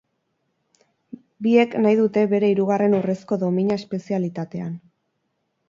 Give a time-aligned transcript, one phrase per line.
[1.47, 4.77] Biek nahi dute bere hirugarren urrezko domina espezialitatean.